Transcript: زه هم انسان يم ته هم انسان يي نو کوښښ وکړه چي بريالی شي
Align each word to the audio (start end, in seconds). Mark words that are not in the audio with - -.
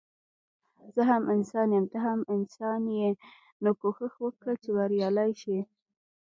زه 0.93 1.01
هم 1.09 1.23
انسان 1.35 1.67
يم 1.77 1.85
ته 1.91 1.97
هم 2.07 2.19
انسان 2.35 2.81
يي 2.97 3.09
نو 3.63 3.69
کوښښ 3.81 4.13
وکړه 4.25 4.53
چي 4.61 4.69
بريالی 4.77 5.31
شي 5.41 5.59